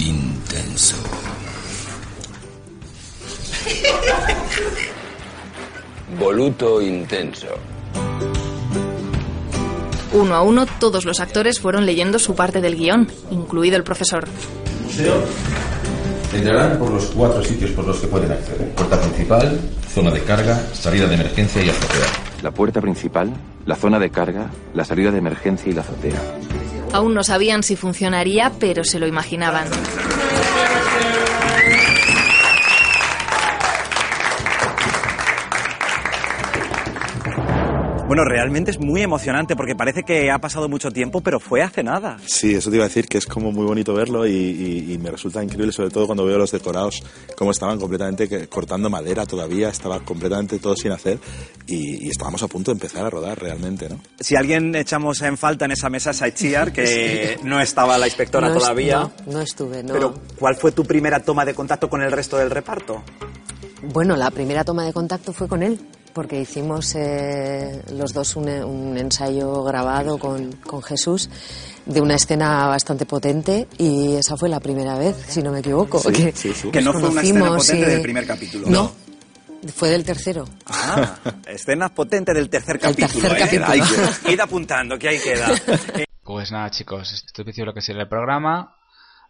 intenso. 0.00 0.96
Voluto 6.18 6.80
intenso. 6.80 7.48
Uno 10.12 10.34
a 10.34 10.42
uno, 10.42 10.66
todos 10.78 11.04
los 11.04 11.20
actores 11.20 11.60
fueron 11.60 11.86
leyendo 11.86 12.18
su 12.18 12.34
parte 12.34 12.60
del 12.60 12.76
guion, 12.76 13.08
incluido 13.30 13.76
el 13.76 13.84
profesor. 13.84 14.26
museo 14.84 15.22
entrarán 16.32 16.78
por 16.78 16.90
los 16.90 17.06
cuatro 17.06 17.42
sitios 17.42 17.70
por 17.72 17.86
los 17.86 17.98
que 17.98 18.06
pueden 18.06 18.32
acceder. 18.32 18.68
Puerta 18.74 19.00
principal, 19.00 19.60
zona 19.92 20.10
de 20.10 20.22
carga, 20.22 20.60
salida 20.72 21.06
de 21.06 21.14
emergencia 21.14 21.62
y 21.62 21.68
azotea. 21.68 22.06
La 22.42 22.50
puerta 22.50 22.80
principal, 22.80 23.32
la 23.66 23.76
zona 23.76 23.98
de 23.98 24.10
carga, 24.10 24.50
la 24.74 24.84
salida 24.84 25.10
de 25.10 25.18
emergencia 25.18 25.70
y 25.70 25.74
la 25.74 25.82
azotea. 25.82 26.20
Aún 26.92 27.14
no 27.14 27.22
sabían 27.22 27.62
si 27.62 27.76
funcionaría, 27.76 28.52
pero 28.58 28.84
se 28.84 28.98
lo 28.98 29.06
imaginaban. 29.06 29.66
Bueno, 38.10 38.24
realmente 38.24 38.72
es 38.72 38.80
muy 38.80 39.02
emocionante 39.02 39.54
porque 39.54 39.76
parece 39.76 40.02
que 40.02 40.32
ha 40.32 40.40
pasado 40.40 40.68
mucho 40.68 40.90
tiempo, 40.90 41.20
pero 41.20 41.38
fue 41.38 41.62
hace 41.62 41.84
nada. 41.84 42.16
Sí, 42.26 42.56
eso 42.56 42.68
te 42.68 42.74
iba 42.74 42.84
a 42.84 42.88
decir 42.88 43.06
que 43.06 43.18
es 43.18 43.24
como 43.24 43.52
muy 43.52 43.64
bonito 43.64 43.94
verlo 43.94 44.26
y, 44.26 44.98
me 45.00 45.12
resulta 45.12 45.44
increíble, 45.44 45.70
sobre 45.70 45.90
todo 45.90 46.06
cuando 46.06 46.24
veo 46.24 46.36
los 46.36 46.50
decorados, 46.50 47.04
cómo 47.36 47.52
estaban 47.52 47.78
completamente 47.78 48.48
cortando 48.48 48.90
madera 48.90 49.26
todavía, 49.26 49.68
estaba 49.68 50.00
completamente 50.00 50.58
todo 50.58 50.74
sin 50.74 50.90
hacer 50.90 51.20
y, 51.68 52.08
estábamos 52.08 52.42
a 52.42 52.48
punto 52.48 52.72
de 52.72 52.78
empezar 52.78 53.06
a 53.06 53.10
rodar 53.10 53.40
realmente, 53.40 53.88
¿no? 53.88 54.00
Si 54.18 54.34
alguien 54.34 54.74
echamos 54.74 55.22
en 55.22 55.36
falta 55.36 55.66
en 55.66 55.70
esa 55.70 55.88
mesa 55.88 56.10
es 56.10 56.20
a 56.20 56.32
que 56.32 57.38
no 57.44 57.60
estaba 57.60 57.96
la 57.96 58.08
inspectora 58.08 58.52
todavía. 58.52 59.08
No, 59.24 59.34
no 59.34 59.40
estuve, 59.40 59.84
no. 59.84 59.92
Pero, 59.92 60.14
¿cuál 60.36 60.56
fue 60.56 60.72
tu 60.72 60.82
primera 60.84 61.22
toma 61.22 61.44
de 61.44 61.54
contacto 61.54 61.88
con 61.88 62.02
el 62.02 62.10
resto 62.10 62.36
del 62.38 62.50
reparto? 62.50 63.04
Bueno, 63.84 64.16
la 64.16 64.32
primera 64.32 64.64
toma 64.64 64.84
de 64.84 64.92
contacto 64.92 65.32
fue 65.32 65.46
con 65.46 65.62
él 65.62 65.78
porque 66.12 66.40
hicimos 66.40 66.94
eh, 66.94 67.82
los 67.92 68.12
dos 68.12 68.36
un, 68.36 68.48
ensayo 68.96 69.62
grabado 69.64 70.18
con, 70.18 70.52
con, 70.52 70.82
Jesús 70.82 71.30
de 71.86 72.00
una 72.00 72.14
escena 72.14 72.66
bastante 72.66 73.06
potente 73.06 73.68
y 73.78 74.14
esa 74.14 74.36
fue 74.36 74.48
la 74.48 74.60
primera 74.60 74.98
vez, 74.98 75.16
si 75.28 75.42
no 75.42 75.52
me 75.52 75.60
equivoco. 75.60 76.02
que, 76.10 76.32
que 76.72 76.80
no 76.80 76.92
fue 76.92 77.08
una 77.08 77.22
escena 77.22 77.56
potente 77.56 77.86
del 77.86 78.02
primer 78.02 78.26
capítulo. 78.26 78.68
No, 78.68 78.92
fue 79.74 79.90
del 79.90 80.04
tercero. 80.04 80.44
Ah, 80.66 81.18
escena 81.46 81.88
potente 81.88 82.32
del 82.32 82.48
tercer 82.48 82.78
capítulo. 82.78 83.32
El 83.32 83.36
tercer 83.38 83.60
¿eh? 83.62 83.64
capítulo. 83.68 84.32
Id 84.32 84.40
apuntando, 84.40 84.98
que 84.98 85.08
ahí 85.08 85.18
queda. 85.18 85.48
Pues 86.22 86.52
nada, 86.52 86.70
chicos, 86.70 87.12
esto 87.12 87.42
es 87.42 87.58
lo 87.58 87.74
que 87.74 87.80
sirve 87.80 88.02
el 88.02 88.08
programa. 88.08 88.76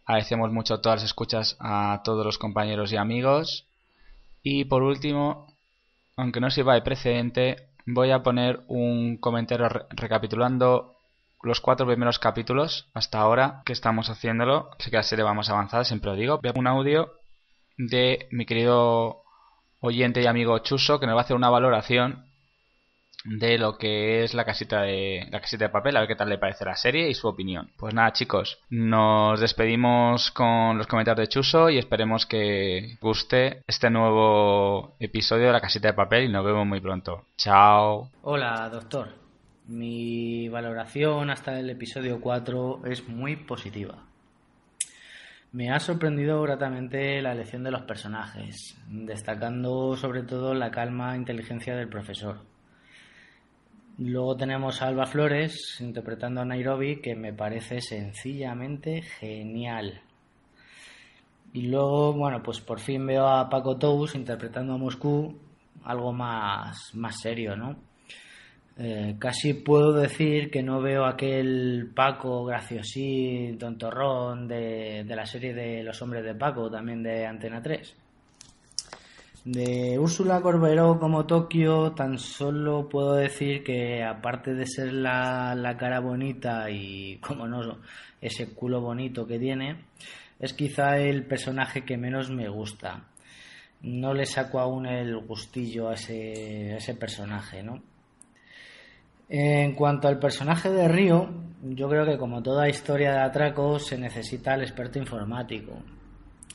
Agradecemos 0.05 0.53
mucho 0.53 0.81
todas 0.81 1.01
las 1.01 1.07
escuchas 1.07 1.57
a 1.59 2.03
todos 2.05 2.27
los 2.27 2.37
compañeros 2.37 2.93
y 2.93 2.99
amigos. 2.99 3.67
Y 4.43 4.67
por 4.67 4.83
último, 4.83 5.50
aunque 6.21 6.41
no 6.41 6.51
sirva 6.51 6.75
de 6.75 6.83
precedente, 6.83 7.71
voy 7.87 8.11
a 8.11 8.23
poner 8.23 8.61
un 8.69 9.17
comentario 9.17 9.69
recapitulando 9.91 10.97
los 11.43 11.61
cuatro 11.61 11.87
primeros 11.87 12.19
capítulos 12.19 12.89
hasta 12.93 13.19
ahora 13.19 13.63
que 13.65 13.73
estamos 13.73 14.11
haciéndolo. 14.11 14.71
Sé 14.79 14.91
que 14.91 14.99
la 14.99 15.03
serie 15.03 15.25
vamos 15.25 15.49
a 15.49 15.53
avanzar, 15.53 15.85
siempre 15.87 16.11
lo 16.11 16.17
digo. 16.17 16.41
Veo 16.43 16.53
un 16.57 16.67
audio 16.67 17.13
de 17.79 18.29
mi 18.31 18.45
querido 18.45 19.23
oyente 19.81 20.21
y 20.21 20.27
amigo 20.27 20.59
Chuso 20.59 21.01
que 21.01 21.07
nos 21.07 21.17
va 21.17 21.21
a 21.21 21.25
hacer 21.25 21.37
una 21.37 21.49
valoración 21.49 22.30
de 23.25 23.59
lo 23.59 23.77
que 23.77 24.25
es 24.25 24.35
la 24.35 24.45
casita 24.45 24.83
de 24.83 25.27
la 25.31 25.41
casita 25.41 25.67
de 25.67 25.71
papel, 25.71 25.97
a 25.97 26.01
ver 26.01 26.09
qué 26.09 26.17
tal 26.17 26.29
le 26.29 26.39
parece 26.39 26.65
la 26.65 26.77
serie 26.77 27.09
y 27.09 27.15
su 27.15 27.29
opinión. 27.29 27.71
Pues 27.77 27.95
nada, 27.95 28.13
chicos, 28.13 28.61
nos 28.71 29.41
despedimos 29.41 30.31
con 30.31 30.79
los 30.79 30.87
comentarios 30.87 31.29
de 31.29 31.33
Chuso 31.33 31.71
y 31.71 31.79
esperemos 31.79 32.27
que 32.27 32.97
guste 33.01 33.63
este 33.67 33.91
nuevo 33.91 34.95
episodio 34.99 35.47
de 35.47 35.53
la 35.53 35.61
casita 35.61 35.89
de 35.89 35.95
papel 35.95 36.25
y 36.25 36.29
nos 36.29 36.45
vemos 36.45 36.67
muy 36.67 36.81
pronto. 36.81 37.27
Chao. 37.37 38.11
Hola, 38.23 38.69
doctor. 38.71 39.09
Mi 39.67 40.49
valoración 40.49 41.31
hasta 41.31 41.59
el 41.59 41.71
episodio 41.71 42.21
4 42.21 42.83
es 42.87 43.09
muy 43.09 43.37
positiva. 43.37 44.05
Me 45.53 45.71
ha 45.71 45.81
sorprendido 45.81 46.41
gratamente 46.43 47.21
la 47.21 47.33
elección 47.33 47.65
de 47.65 47.73
los 47.73 47.83
personajes, 47.83 48.77
destacando 48.89 49.97
sobre 49.97 50.23
todo 50.23 50.55
la 50.55 50.71
calma 50.71 51.15
e 51.15 51.19
inteligencia 51.19 51.77
del 51.77 51.89
profesor 51.89 52.39
Luego 54.03 54.35
tenemos 54.35 54.81
a 54.81 54.87
Alba 54.87 55.05
Flores 55.05 55.77
interpretando 55.79 56.41
a 56.41 56.45
Nairobi, 56.47 57.03
que 57.03 57.15
me 57.15 57.35
parece 57.35 57.83
sencillamente 57.83 59.03
genial. 59.03 60.01
Y 61.53 61.67
luego, 61.67 62.15
bueno, 62.15 62.43
pues 62.43 62.61
por 62.61 62.81
fin 62.81 63.07
veo 63.07 63.29
a 63.29 63.51
Paco 63.51 63.77
Tous 63.77 64.15
interpretando 64.15 64.73
a 64.73 64.79
Moscú, 64.79 65.39
algo 65.85 66.15
más, 66.15 66.95
más 66.95 67.21
serio, 67.21 67.55
¿no? 67.57 67.77
Eh, 68.79 69.17
casi 69.19 69.53
puedo 69.53 69.93
decir 69.93 70.51
que 70.51 70.63
no 70.63 70.81
veo 70.81 71.05
aquel 71.05 71.91
Paco 71.95 72.47
graciosí, 72.47 73.55
tontorrón 73.61 74.49
de, 74.49 75.05
de 75.07 75.15
la 75.15 75.27
serie 75.27 75.53
de 75.53 75.83
Los 75.83 76.01
Hombres 76.01 76.25
de 76.25 76.35
Paco, 76.35 76.71
también 76.71 77.03
de 77.03 77.27
Antena 77.27 77.61
3. 77.61 77.95
De 79.45 79.99
Úrsula 79.99 80.43
Corberó 80.43 80.99
como 80.99 81.25
Tokio, 81.25 81.93
tan 81.93 82.19
solo 82.19 82.91
puedo 82.91 83.15
decir 83.15 83.65
que 83.65 84.05
aparte 84.05 84.53
de 84.53 84.67
ser 84.67 84.93
la, 84.93 85.55
la, 85.55 85.79
cara 85.79 85.99
bonita 86.01 86.69
y, 86.71 87.17
como 87.27 87.49
no, 87.49 87.79
ese 88.21 88.53
culo 88.53 88.83
bonito 88.83 89.27
que 89.27 89.39
tiene, 89.39 89.87
es 90.39 90.53
quizá 90.53 90.99
el 90.99 91.25
personaje 91.25 91.87
que 91.87 91.97
menos 91.97 92.31
me 92.31 92.51
gusta. 92.51 93.05
No 93.81 94.13
le 94.13 94.27
saco 94.27 94.61
aún 94.61 94.85
el 94.85 95.17
gustillo 95.17 95.89
a 95.89 95.95
ese, 95.95 96.77
ese 96.77 96.95
personaje, 96.95 97.63
¿no? 97.63 97.83
En 99.31 99.75
cuanto 99.75 100.07
al 100.09 100.19
personaje 100.19 100.69
de 100.69 100.87
Río, 100.87 101.31
yo 101.63 101.89
creo 101.89 102.05
que 102.05 102.19
como 102.19 102.43
toda 102.43 102.69
historia 102.69 103.13
de 103.13 103.21
atracos 103.21 103.87
se 103.87 103.97
necesita 103.97 104.55
el 104.55 104.63
experto 104.63 104.99
informático 104.99 105.83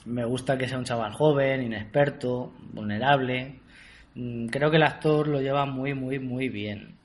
me 0.05 0.25
gusta 0.25 0.57
que 0.57 0.67
sea 0.67 0.77
un 0.77 0.85
chaval 0.85 1.13
joven, 1.13 1.63
inexperto, 1.63 2.53
vulnerable. 2.73 3.59
Mm, 4.15 4.47
creo 4.47 4.69
que 4.69 4.77
el 4.77 4.83
actor 4.83 5.27
lo 5.27 5.41
lleva 5.41 5.65
muy, 5.65 5.93
muy, 5.93 6.19
muy 6.19 6.49
bien. 6.49 6.95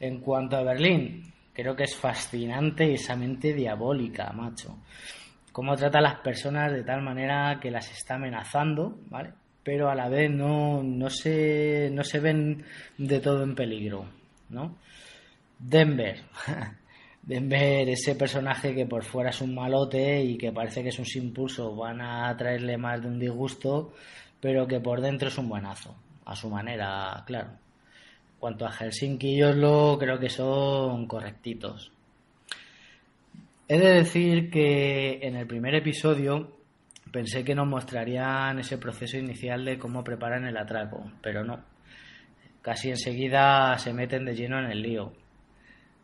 En 0.00 0.20
cuanto 0.20 0.56
a 0.56 0.62
Berlín, 0.62 1.32
creo 1.52 1.74
que 1.74 1.84
es 1.84 1.96
fascinante 1.96 2.88
y 2.90 2.94
esa 2.94 3.16
mente 3.16 3.52
diabólica, 3.52 4.32
macho. 4.32 4.78
Cómo 5.52 5.74
trata 5.76 5.98
a 5.98 6.02
las 6.02 6.20
personas 6.20 6.72
de 6.72 6.84
tal 6.84 7.02
manera 7.02 7.58
que 7.60 7.70
las 7.70 7.90
está 7.90 8.14
amenazando, 8.14 9.00
¿vale? 9.08 9.32
Pero 9.64 9.90
a 9.90 9.94
la 9.94 10.08
vez 10.08 10.30
no, 10.30 10.82
no, 10.82 11.10
se, 11.10 11.90
no 11.92 12.04
se 12.04 12.20
ven 12.20 12.64
de 12.96 13.20
todo 13.20 13.42
en 13.42 13.54
peligro, 13.54 14.06
¿no? 14.50 14.76
Denver. 15.58 16.22
de 17.28 17.40
ver 17.40 17.90
ese 17.90 18.14
personaje 18.14 18.74
que 18.74 18.86
por 18.86 19.04
fuera 19.04 19.28
es 19.28 19.42
un 19.42 19.54
malote 19.54 20.22
y 20.22 20.38
que 20.38 20.50
parece 20.50 20.82
que 20.82 20.90
sus 20.90 21.14
impulsos 21.16 21.76
van 21.76 22.00
a 22.00 22.34
traerle 22.38 22.78
más 22.78 23.02
de 23.02 23.08
un 23.08 23.18
disgusto, 23.18 23.92
pero 24.40 24.66
que 24.66 24.80
por 24.80 25.02
dentro 25.02 25.28
es 25.28 25.36
un 25.36 25.46
buenazo, 25.46 25.94
a 26.24 26.34
su 26.34 26.48
manera, 26.48 27.22
claro. 27.26 27.50
Cuanto 28.38 28.64
a 28.64 28.72
Helsinki 28.72 29.34
y 29.34 29.42
Oslo, 29.42 29.98
creo 30.00 30.18
que 30.18 30.30
son 30.30 31.06
correctitos. 31.06 31.92
He 33.68 33.78
de 33.78 33.92
decir 33.92 34.50
que 34.50 35.18
en 35.20 35.36
el 35.36 35.46
primer 35.46 35.74
episodio 35.74 36.56
pensé 37.12 37.44
que 37.44 37.54
nos 37.54 37.68
mostrarían 37.68 38.58
ese 38.58 38.78
proceso 38.78 39.18
inicial 39.18 39.66
de 39.66 39.78
cómo 39.78 40.02
preparan 40.02 40.46
el 40.46 40.56
atraco, 40.56 41.12
pero 41.20 41.44
no. 41.44 41.62
Casi 42.62 42.88
enseguida 42.88 43.76
se 43.76 43.92
meten 43.92 44.24
de 44.24 44.34
lleno 44.34 44.58
en 44.60 44.70
el 44.70 44.80
lío 44.80 45.12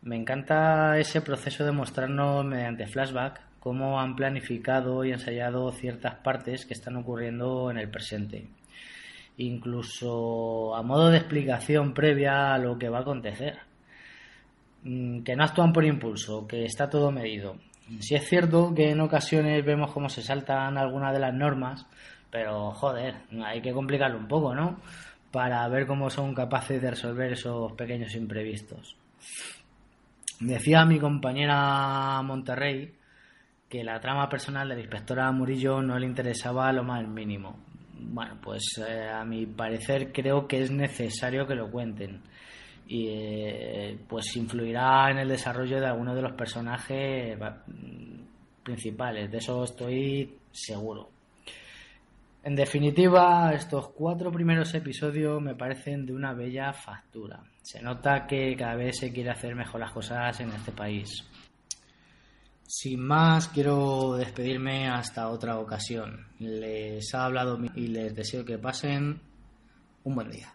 me 0.05 0.15
encanta 0.15 0.99
ese 0.99 1.19
proceso 1.21 1.65
de 1.65 1.71
mostrarnos 1.71 2.45
mediante 2.45 2.85
flashback 2.85 3.41
cómo 3.59 3.99
han 3.99 4.15
planificado 4.15 5.03
y 5.03 5.11
ensayado 5.11 5.71
ciertas 5.71 6.13
partes 6.15 6.67
que 6.67 6.75
están 6.75 6.95
ocurriendo 6.95 7.71
en 7.71 7.79
el 7.79 7.89
presente. 7.89 8.47
Incluso 9.37 10.75
a 10.75 10.83
modo 10.83 11.09
de 11.09 11.17
explicación 11.17 11.95
previa 11.95 12.53
a 12.53 12.59
lo 12.59 12.77
que 12.77 12.87
va 12.87 12.99
a 12.99 13.01
acontecer. 13.01 13.57
Mm, 14.83 15.23
que 15.23 15.35
no 15.35 15.43
actúan 15.43 15.73
por 15.73 15.83
impulso, 15.83 16.45
que 16.45 16.65
está 16.65 16.87
todo 16.87 17.11
medido. 17.11 17.55
Si 17.99 18.13
es 18.13 18.29
cierto 18.29 18.75
que 18.75 18.91
en 18.91 19.01
ocasiones 19.01 19.65
vemos 19.65 19.91
cómo 19.91 20.09
se 20.09 20.21
saltan 20.21 20.77
algunas 20.77 21.13
de 21.13 21.19
las 21.19 21.33
normas, 21.33 21.87
pero 22.29 22.71
joder, 22.73 23.15
hay 23.43 23.59
que 23.59 23.73
complicarlo 23.73 24.19
un 24.19 24.27
poco, 24.27 24.53
¿no? 24.53 24.79
Para 25.31 25.67
ver 25.67 25.87
cómo 25.87 26.11
son 26.11 26.35
capaces 26.35 26.79
de 26.79 26.91
resolver 26.91 27.33
esos 27.33 27.71
pequeños 27.71 28.13
imprevistos. 28.13 28.95
Decía 30.39 30.85
mi 30.85 30.99
compañera 30.99 32.21
Monterrey 32.21 32.93
que 33.69 33.83
la 33.83 33.99
trama 33.99 34.27
personal 34.29 34.67
de 34.67 34.75
la 34.75 34.81
inspectora 34.81 35.31
Murillo 35.31 35.81
no 35.81 35.97
le 35.97 36.05
interesaba 36.05 36.71
lo 36.73 36.83
más 36.83 37.07
mínimo. 37.07 37.57
Bueno, 37.97 38.37
pues 38.41 38.63
eh, 38.85 39.09
a 39.09 39.23
mi 39.23 39.45
parecer 39.45 40.11
creo 40.11 40.47
que 40.47 40.61
es 40.61 40.71
necesario 40.71 41.47
que 41.47 41.55
lo 41.55 41.71
cuenten 41.71 42.21
y 42.87 43.07
eh, 43.07 43.97
pues 44.07 44.35
influirá 44.35 45.09
en 45.09 45.19
el 45.19 45.29
desarrollo 45.29 45.79
de 45.79 45.87
algunos 45.87 46.15
de 46.15 46.21
los 46.21 46.33
personajes 46.33 47.37
principales, 48.61 49.31
de 49.31 49.37
eso 49.37 49.63
estoy 49.63 50.37
seguro. 50.51 51.14
En 52.45 52.55
definitiva, 52.55 53.51
estos 53.55 53.87
cuatro 53.89 54.31
primeros 54.31 54.71
episodios 54.75 55.41
me 55.41 55.55
parecen 55.55 56.05
de 56.05 56.13
una 56.13 56.31
bella 56.31 56.71
factura. 56.73 57.41
Se 57.63 57.81
nota 57.81 58.27
que 58.27 58.55
cada 58.55 58.75
vez 58.75 58.99
se 58.99 59.11
quiere 59.11 59.31
hacer 59.31 59.55
mejor 59.55 59.81
las 59.81 59.91
cosas 59.91 60.39
en 60.39 60.51
este 60.51 60.71
país. 60.71 61.09
Sin 62.67 62.99
más, 63.01 63.47
quiero 63.47 64.13
despedirme 64.15 64.87
hasta 64.87 65.29
otra 65.29 65.57
ocasión. 65.57 66.27
Les 66.37 67.15
ha 67.15 67.25
hablado 67.25 67.57
y 67.73 67.87
les 67.87 68.15
deseo 68.15 68.45
que 68.45 68.59
pasen 68.59 69.19
un 70.03 70.13
buen 70.13 70.29
día. 70.29 70.54